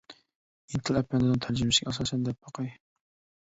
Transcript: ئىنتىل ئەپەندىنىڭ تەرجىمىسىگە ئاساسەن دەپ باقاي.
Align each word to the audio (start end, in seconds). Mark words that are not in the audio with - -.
ئىنتىل 0.75 0.97
ئەپەندىنىڭ 1.01 1.43
تەرجىمىسىگە 1.45 1.95
ئاساسەن 1.95 2.27
دەپ 2.31 2.43
باقاي. 2.51 2.77